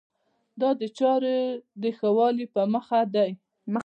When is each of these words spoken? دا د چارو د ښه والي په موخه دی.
دا 0.61 0.69
د 0.81 0.83
چارو 0.97 1.37
د 1.81 1.83
ښه 1.97 2.09
والي 2.17 2.45
په 2.53 2.61
موخه 2.73 2.99
دی. 3.15 3.31